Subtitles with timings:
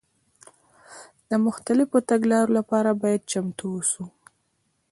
[1.29, 4.03] د مختلفو تګلارو لپاره باید چمتو واوسو.